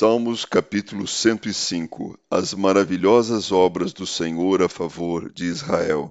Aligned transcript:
Salmos 0.00 0.46
capítulo 0.46 1.06
105 1.06 2.18
As 2.30 2.54
maravilhosas 2.54 3.52
obras 3.52 3.92
do 3.92 4.06
Senhor 4.06 4.62
a 4.62 4.66
favor 4.66 5.30
de 5.30 5.44
Israel. 5.44 6.10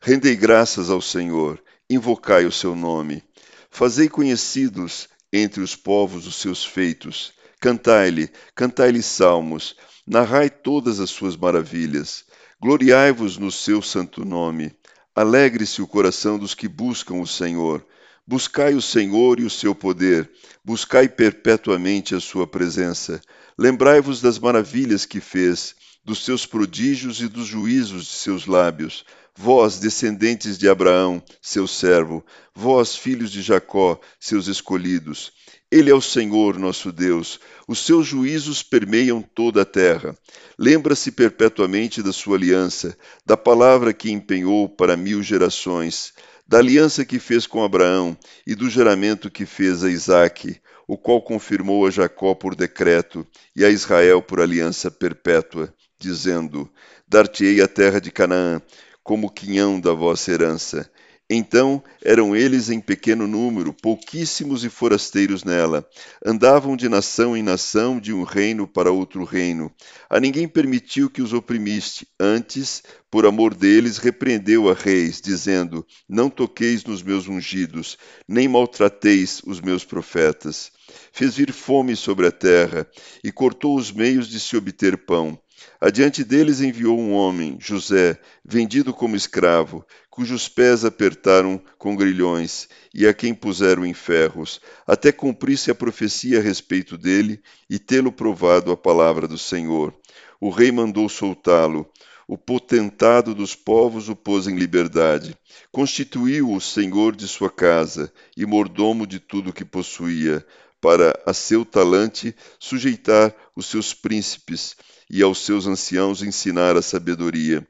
Rendei 0.00 0.34
graças 0.34 0.90
ao 0.90 1.00
Senhor, 1.00 1.62
invocai 1.88 2.46
o 2.46 2.50
seu 2.50 2.74
nome. 2.74 3.22
Fazei 3.70 4.08
conhecidos 4.08 5.08
entre 5.32 5.62
os 5.62 5.76
povos 5.76 6.26
os 6.26 6.34
seus 6.34 6.64
feitos. 6.64 7.32
Cantai-lhe, 7.60 8.28
cantai-lhe 8.56 9.04
salmos, 9.04 9.76
narrai 10.04 10.50
todas 10.50 10.98
as 10.98 11.10
suas 11.10 11.36
maravilhas. 11.36 12.24
Gloriai-vos 12.60 13.38
no 13.38 13.52
seu 13.52 13.80
santo 13.80 14.24
nome. 14.24 14.74
Alegre-se 15.14 15.80
o 15.80 15.86
coração 15.86 16.40
dos 16.40 16.56
que 16.56 16.66
buscam 16.66 17.20
o 17.20 17.26
Senhor. 17.28 17.86
Buscai 18.26 18.74
o 18.74 18.80
Senhor 18.80 19.40
e 19.40 19.44
o 19.44 19.50
seu 19.50 19.74
poder, 19.74 20.30
buscai 20.64 21.08
perpetuamente 21.08 22.14
a 22.14 22.20
sua 22.20 22.46
presença. 22.46 23.20
Lembrai-vos 23.58 24.20
das 24.20 24.38
maravilhas 24.38 25.04
que 25.04 25.20
fez, 25.20 25.74
dos 26.04 26.24
seus 26.24 26.46
prodígios 26.46 27.20
e 27.20 27.26
dos 27.26 27.46
juízos 27.46 28.04
de 28.04 28.12
seus 28.12 28.46
lábios. 28.46 29.04
Vós, 29.36 29.78
descendentes 29.78 30.58
de 30.58 30.68
Abraão, 30.68 31.22
seu 31.40 31.66
servo, 31.66 32.24
vós, 32.54 32.94
filhos 32.94 33.30
de 33.30 33.42
Jacó, 33.42 33.98
seus 34.20 34.46
escolhidos. 34.46 35.32
Ele 35.70 35.90
é 35.90 35.94
o 35.94 36.02
Senhor 36.02 36.58
nosso 36.58 36.92
Deus, 36.92 37.40
os 37.66 37.78
seus 37.78 38.06
juízos 38.06 38.62
permeiam 38.62 39.22
toda 39.22 39.62
a 39.62 39.64
terra. 39.64 40.14
Lembra-se 40.58 41.10
perpetuamente 41.10 42.02
da 42.02 42.12
sua 42.12 42.36
aliança, 42.36 42.96
da 43.24 43.36
palavra 43.36 43.94
que 43.94 44.10
empenhou 44.10 44.68
para 44.68 44.96
mil 44.96 45.22
gerações 45.22 46.12
da 46.46 46.58
aliança 46.58 47.02
que 47.02 47.18
fez 47.18 47.46
com 47.46 47.64
Abraão 47.64 48.14
e 48.46 48.54
do 48.54 48.68
juramento 48.68 49.30
que 49.30 49.46
fez 49.46 49.82
a 49.82 49.90
Isaque, 49.90 50.60
o 50.86 50.98
qual 50.98 51.22
confirmou 51.22 51.86
a 51.86 51.90
Jacó 51.90 52.34
por 52.34 52.54
decreto 52.54 53.26
e 53.56 53.64
a 53.64 53.70
Israel 53.70 54.20
por 54.20 54.38
aliança 54.38 54.90
perpétua, 54.90 55.72
dizendo: 55.98 56.70
Dar-te-ei 57.08 57.62
a 57.62 57.66
terra 57.68 58.00
de 58.00 58.10
Canaã, 58.10 58.60
como 59.02 59.30
quinhão 59.30 59.80
da 59.80 59.92
vossa 59.92 60.30
herança, 60.30 60.90
então 61.34 61.82
eram 62.04 62.36
eles 62.36 62.68
em 62.68 62.78
pequeno 62.78 63.26
número, 63.26 63.72
pouquíssimos 63.72 64.64
e 64.66 64.68
forasteiros 64.68 65.44
nela. 65.44 65.88
Andavam 66.22 66.76
de 66.76 66.90
nação 66.90 67.34
em 67.34 67.42
nação, 67.42 67.98
de 67.98 68.12
um 68.12 68.22
reino 68.22 68.68
para 68.68 68.92
outro 68.92 69.24
reino. 69.24 69.72
A 70.10 70.20
ninguém 70.20 70.46
permitiu 70.46 71.08
que 71.08 71.22
os 71.22 71.32
oprimiste. 71.32 72.06
Antes, 72.20 72.82
por 73.10 73.24
amor 73.24 73.54
deles, 73.54 73.96
repreendeu 73.96 74.68
a 74.68 74.74
reis, 74.74 75.22
dizendo: 75.22 75.86
Não 76.06 76.28
toqueis 76.28 76.84
nos 76.84 77.02
meus 77.02 77.26
ungidos, 77.26 77.96
nem 78.28 78.46
maltrateis 78.46 79.40
os 79.46 79.58
meus 79.58 79.86
profetas. 79.86 80.70
Fez 81.14 81.34
vir 81.34 81.50
fome 81.50 81.96
sobre 81.96 82.26
a 82.26 82.30
terra 82.30 82.86
e 83.24 83.32
cortou 83.32 83.78
os 83.78 83.90
meios 83.90 84.28
de 84.28 84.38
se 84.38 84.54
obter 84.54 84.98
pão. 84.98 85.40
Adiante 85.80 86.22
deles 86.22 86.60
enviou 86.60 86.98
um 86.98 87.12
homem, 87.12 87.56
José, 87.60 88.18
vendido 88.44 88.92
como 88.94 89.16
escravo, 89.16 89.84
cujos 90.08 90.48
pés 90.48 90.84
apertaram 90.84 91.60
com 91.78 91.96
grilhões 91.96 92.68
e 92.94 93.06
a 93.06 93.14
quem 93.14 93.34
puseram 93.34 93.84
em 93.84 93.94
ferros, 93.94 94.60
até 94.86 95.10
cumprisse 95.10 95.70
a 95.70 95.74
profecia 95.74 96.38
a 96.38 96.42
respeito 96.42 96.96
dele 96.96 97.40
e 97.68 97.78
tê-lo 97.78 98.12
provado 98.12 98.70
a 98.70 98.76
palavra 98.76 99.26
do 99.26 99.38
Senhor. 99.38 99.94
O 100.40 100.50
rei 100.50 100.72
mandou 100.72 101.08
soltá-lo. 101.08 101.88
O 102.26 102.38
potentado 102.38 103.34
dos 103.34 103.54
povos 103.54 104.08
o 104.08 104.16
pôs 104.16 104.46
em 104.46 104.56
liberdade. 104.56 105.36
Constituiu-o 105.70 106.60
senhor 106.60 107.14
de 107.14 107.28
sua 107.28 107.50
casa 107.50 108.12
e 108.36 108.46
mordomo 108.46 109.06
de 109.06 109.18
tudo 109.18 109.52
que 109.52 109.64
possuía, 109.64 110.44
para 110.82 111.16
a 111.24 111.32
seu 111.32 111.64
talante 111.64 112.34
sujeitar 112.58 113.32
os 113.54 113.66
seus 113.66 113.94
príncipes 113.94 114.76
e 115.08 115.22
aos 115.22 115.38
seus 115.38 115.68
anciãos 115.68 116.22
ensinar 116.22 116.76
a 116.76 116.82
sabedoria. 116.82 117.64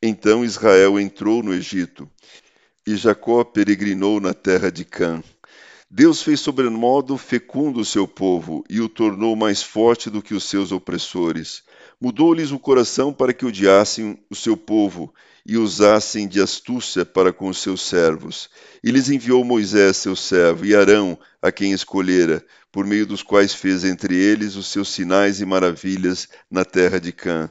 Então 0.00 0.44
Israel 0.44 0.98
entrou 0.98 1.42
no 1.42 1.52
Egito, 1.52 2.08
e 2.86 2.96
Jacó 2.96 3.42
peregrinou 3.42 4.20
na 4.20 4.32
terra 4.32 4.70
de 4.70 4.84
Cã. 4.84 5.22
Deus 5.90 6.22
fez 6.22 6.40
sobremodo 6.40 7.18
fecundo 7.18 7.80
o 7.80 7.84
seu 7.84 8.06
povo 8.06 8.64
e 8.70 8.80
o 8.80 8.88
tornou 8.88 9.34
mais 9.34 9.62
forte 9.62 10.08
do 10.08 10.22
que 10.22 10.32
os 10.32 10.44
seus 10.44 10.70
opressores. 10.70 11.64
Mudou-lhes 12.02 12.50
o 12.50 12.58
coração 12.58 13.12
para 13.12 13.32
que 13.32 13.46
odiassem 13.46 14.18
o 14.28 14.34
seu 14.34 14.56
povo 14.56 15.14
e 15.46 15.56
usassem 15.56 16.26
de 16.26 16.40
astúcia 16.40 17.04
para 17.04 17.32
com 17.32 17.48
os 17.48 17.58
seus 17.58 17.82
servos. 17.82 18.50
E 18.82 18.90
lhes 18.90 19.08
enviou 19.08 19.44
Moisés, 19.44 19.98
seu 19.98 20.16
servo, 20.16 20.66
e 20.66 20.74
Arão, 20.74 21.16
a 21.40 21.52
quem 21.52 21.72
escolhera, 21.72 22.44
por 22.72 22.84
meio 22.84 23.06
dos 23.06 23.22
quais 23.22 23.54
fez 23.54 23.84
entre 23.84 24.16
eles 24.16 24.56
os 24.56 24.66
seus 24.66 24.88
sinais 24.88 25.40
e 25.40 25.46
maravilhas 25.46 26.28
na 26.50 26.64
terra 26.64 26.98
de 26.98 27.12
Cã 27.12 27.48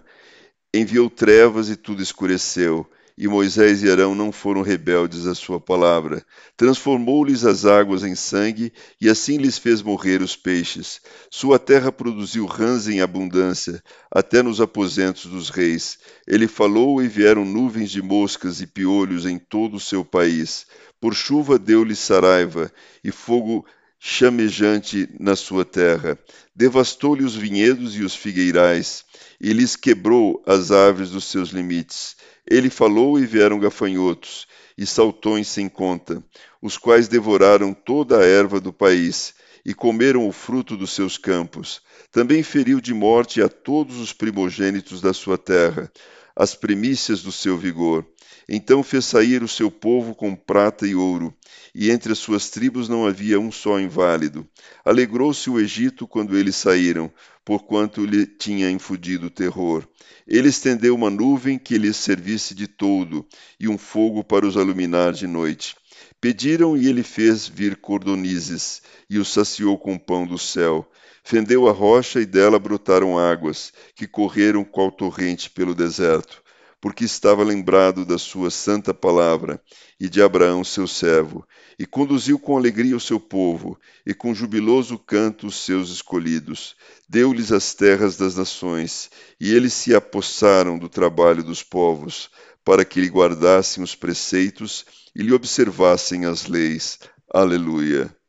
enviou 0.74 1.10
trevas 1.10 1.70
e 1.70 1.76
tudo 1.76 2.02
escureceu. 2.02 2.90
E 3.18 3.28
Moisés 3.28 3.84
e 3.84 3.90
Arão 3.90 4.16
não 4.16 4.32
foram 4.32 4.62
rebeldes 4.62 5.28
à 5.28 5.36
sua 5.36 5.60
palavra. 5.60 6.26
Transformou-lhes 6.58 7.46
as 7.46 7.66
águas 7.66 8.04
em 8.04 8.16
sangue, 8.16 8.72
e 9.00 9.10
assim 9.10 9.38
lhes 9.38 9.58
fez 9.58 9.82
morrer 9.82 10.22
os 10.22 10.36
peixes. 10.36 11.02
Sua 11.30 11.60
terra 11.60 11.92
produziu 11.92 12.46
rãs 12.46 12.88
em 12.88 13.02
abundância, 13.02 13.84
até 14.10 14.42
nos 14.42 14.62
aposentos 14.62 15.26
dos 15.26 15.50
reis. 15.50 16.00
Ele 16.28 16.48
falou 16.48 17.02
e 17.02 17.08
vieram 17.08 17.46
nuvens 17.46 17.92
de 17.92 18.02
moscas 18.02 18.62
e 18.62 18.68
piolhos 18.68 19.26
em 19.26 19.38
todo 19.38 19.76
o 19.76 19.80
seu 19.80 20.04
país. 20.04 20.66
Por 21.00 21.14
chuva 21.14 21.58
deu-lhe 21.58 21.96
saraiva, 21.96 22.72
e 23.04 23.12
fogo 23.12 23.66
chamejante 24.04 25.08
na 25.20 25.36
sua 25.36 25.64
terra. 25.64 26.18
Devastou-lhe 26.56 27.24
os 27.24 27.36
vinhedos 27.36 27.96
e 27.96 28.02
os 28.02 28.16
figueirais, 28.16 29.06
e 29.40 29.54
lhes 29.54 29.76
quebrou 29.76 30.42
as 30.48 30.72
árvores 30.72 31.12
dos 31.12 31.26
seus 31.26 31.50
limites. 31.50 32.16
Ele 32.50 32.72
falou 32.72 33.20
e 33.20 33.28
vieram 33.28 33.60
gafanhotos, 33.60 34.48
e 34.76 34.88
saltões 34.88 35.48
sem 35.48 35.70
conta, 35.70 36.24
os 36.60 36.80
quais 36.80 37.08
devoraram 37.08 37.76
toda 37.76 38.18
a 38.18 38.26
erva 38.26 38.60
do 38.60 38.74
país, 38.74 39.36
e 39.64 39.72
comeram 39.72 40.28
o 40.28 40.32
fruto 40.32 40.76
dos 40.76 40.94
seus 40.94 41.16
campos. 41.20 41.80
Também 42.12 42.42
feriu 42.42 42.82
de 42.82 42.96
morte 42.96 43.40
a 43.40 43.48
todos 43.48 44.00
os 44.00 44.12
primogênitos 44.12 45.00
da 45.00 45.14
sua 45.14 45.38
terra, 45.38 45.92
as 46.36 46.56
primícias 46.56 47.22
do 47.22 47.32
seu 47.32 47.58
vigor. 47.58 48.06
Então 48.48 48.84
fez 48.84 49.06
sair 49.06 49.44
o 49.44 49.48
seu 49.48 49.70
povo 49.70 50.16
com 50.16 50.36
prata 50.36 50.88
e 50.88 50.96
ouro, 50.96 51.34
e 51.74 51.90
entre 51.90 52.12
as 52.12 52.20
suas 52.20 52.50
tribos 52.50 52.90
não 52.90 53.06
havia 53.06 53.40
um 53.40 53.52
só 53.52 53.80
inválido. 53.80 54.48
Alegrou-se 54.84 55.50
o 55.50 55.60
Egito 55.60 56.08
quando 56.08 56.38
eles 56.38 56.56
saíram, 56.56 57.12
porquanto 57.46 58.06
lhe 58.06 58.26
tinha 58.26 58.70
infundido 58.70 59.30
terror. 59.30 59.88
Ele 60.28 60.50
estendeu 60.50 60.96
uma 60.96 61.10
nuvem 61.10 61.58
que 61.58 61.78
lhes 61.78 61.98
servisse 61.98 62.54
de 62.54 62.68
todo, 62.68 63.26
e 63.60 63.68
um 63.68 63.78
fogo 63.78 64.24
para 64.24 64.46
os 64.46 64.56
iluminar 64.56 65.14
de 65.14 65.28
noite. 65.28 65.76
Pediram 66.20 66.76
e 66.76 66.88
ele 66.88 67.04
fez 67.04 67.48
vir 67.48 67.76
cordonizes, 67.76 68.82
e 69.10 69.20
os 69.20 69.32
saciou 69.32 69.78
com 69.78 69.98
pão 69.98 70.26
do 70.26 70.38
céu. 70.38 70.90
Fendeu 71.24 71.68
a 71.68 71.72
rocha 71.72 72.20
e 72.20 72.26
dela 72.26 72.58
brotaram 72.58 73.20
águas, 73.20 73.72
que 73.96 74.08
correram 74.08 74.64
qual 74.64 74.92
torrente 74.92 75.50
pelo 75.50 75.76
deserto 75.76 76.42
porque 76.82 77.06
estava 77.06 77.44
lembrado 77.44 78.04
da 78.04 78.18
sua 78.18 78.50
santa 78.50 78.92
palavra 78.92 79.62
e 80.00 80.10
de 80.10 80.20
Abraão, 80.20 80.64
seu 80.64 80.88
servo, 80.88 81.48
e 81.78 81.86
conduziu 81.86 82.40
com 82.40 82.58
alegria 82.58 82.98
o 82.98 83.00
seu 83.00 83.20
povo, 83.20 83.80
e 84.04 84.16
com 84.16 84.34
jubiloso 84.34 84.98
canto 84.98 85.46
os 85.46 85.64
seus 85.64 85.92
escolhidos. 85.92 86.76
Deu-lhes 87.08 87.52
as 87.52 87.76
terras 87.76 88.18
das 88.18 88.36
nações, 88.36 89.12
e 89.40 89.54
eles 89.54 89.74
se 89.74 89.94
apossaram 89.94 90.80
do 90.80 90.90
trabalho 90.90 91.44
dos 91.44 91.62
povos, 91.62 92.32
para 92.66 92.84
que 92.84 93.00
lhe 93.00 93.10
guardassem 93.10 93.84
os 93.84 93.94
preceitos 93.94 94.84
e 95.16 95.22
lhe 95.22 95.34
observassem 95.34 96.26
as 96.26 96.48
leis. 96.48 96.98
Aleluia. 97.32 98.14